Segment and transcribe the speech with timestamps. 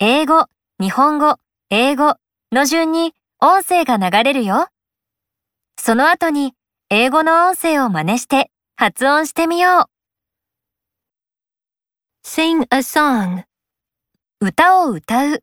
[0.00, 0.46] 英語、
[0.78, 1.38] 日本語、
[1.70, 2.14] 英語
[2.52, 4.68] の順に音声が流れるよ。
[5.76, 6.54] その後に
[6.88, 9.84] 英語の音声を真似して発音してみよう。
[12.24, 13.42] Sing a song.
[14.40, 15.42] 歌を歌う、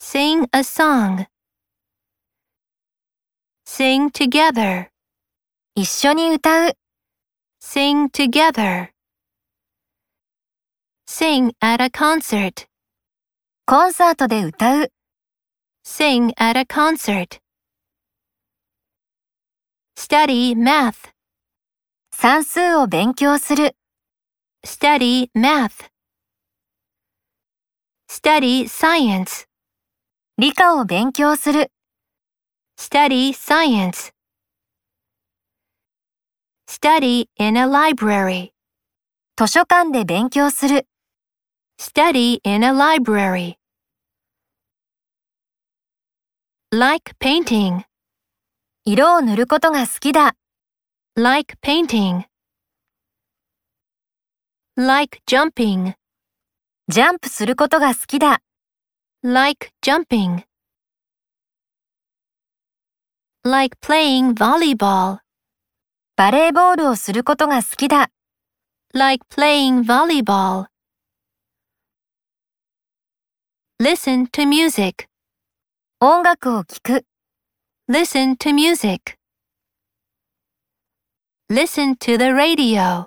[0.00, 1.26] Sing a song.
[3.64, 4.88] Sing together.
[5.76, 6.72] 一緒に歌う、
[7.62, 8.88] Sing together.
[11.06, 12.71] Sing at a concert.
[13.64, 14.92] コンサートで歌う、
[15.86, 17.38] Sing at a concert.
[19.96, 21.12] Study math.
[22.12, 23.76] 算数を勉強する、
[24.66, 25.88] Study math.
[28.10, 29.46] Study science.
[30.38, 31.70] 理科を勉強する、
[32.76, 34.12] Study science.
[36.68, 38.50] Study in a library.
[39.36, 40.88] 図書館で勉強する、
[41.78, 43.61] Study in a library.
[46.74, 47.84] Like painting.
[48.86, 50.36] 色を塗ることが好きだ、
[51.16, 52.24] Like painting.
[54.78, 55.92] Like jumping.
[56.88, 58.40] ジャンプすることが好きだ、
[59.22, 60.44] Like jumping.
[63.44, 65.18] Like playing volleyball.
[66.16, 68.08] バレーボールをすることが好きだ、
[68.94, 70.68] Like playing volleyball.
[73.78, 75.11] Listen to music.
[76.04, 77.04] 音楽を聴く、
[77.88, 79.16] Listen to music.
[81.48, 83.06] Listen to the radio.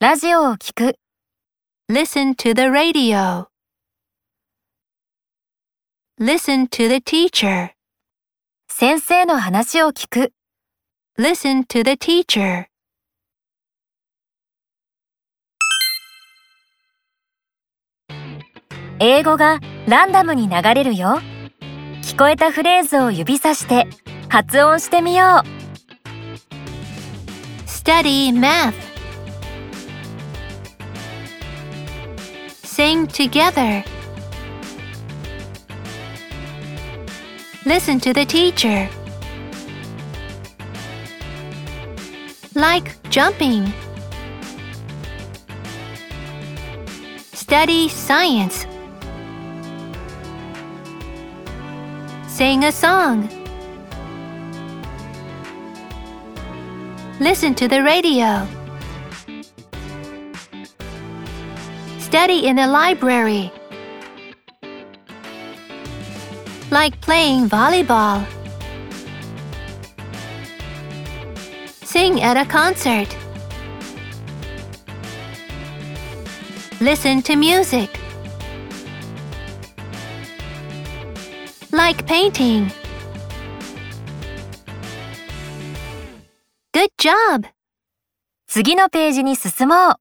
[0.00, 0.98] ラジオを聴く、
[1.92, 3.48] Listen to the radio.
[6.18, 7.72] Listen to the teacher.
[8.70, 10.32] 先生の話を聞く、
[11.18, 12.68] Listen to the teacher.
[18.98, 21.20] 英語がランダムに流れるよ。
[22.08, 23.86] 聞こえたフレーズを指さして
[24.30, 25.48] 発音してみよう。
[27.68, 28.72] Study math.
[32.64, 33.84] Sing together.
[37.66, 38.88] Listen to the teacher.
[42.54, 43.70] Like jumping.
[47.34, 48.67] Study science.
[52.38, 53.28] Sing a song.
[57.18, 58.46] Listen to the radio.
[61.98, 63.50] Study in a library.
[66.70, 68.24] Like playing volleyball.
[71.82, 73.08] Sing at a concert.
[76.80, 77.98] Listen to music.
[81.71, 82.69] Like painting.
[86.73, 87.47] Good job!
[88.47, 89.95] 次のページに進もう。